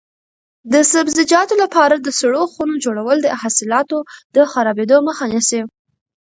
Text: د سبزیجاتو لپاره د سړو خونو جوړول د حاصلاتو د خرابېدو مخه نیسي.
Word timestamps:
د 0.73 0.73
سبزیجاتو 0.93 1.53
لپاره 1.63 1.95
د 1.97 2.07
سړو 2.19 2.43
خونو 2.51 2.75
جوړول 2.85 3.17
د 3.21 3.27
حاصلاتو 3.41 3.97
د 4.35 4.37
خرابېدو 4.51 4.97
مخه 5.07 5.25
نیسي. 5.33 5.61